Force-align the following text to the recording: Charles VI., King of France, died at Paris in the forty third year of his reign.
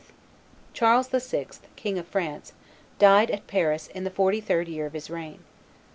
Charles 0.73 1.09
VI., 1.09 1.45
King 1.75 1.99
of 1.99 2.07
France, 2.07 2.53
died 2.97 3.29
at 3.29 3.45
Paris 3.45 3.85
in 3.85 4.03
the 4.03 4.09
forty 4.09 4.41
third 4.41 4.67
year 4.67 4.87
of 4.87 4.93
his 4.93 5.11
reign. 5.11 5.41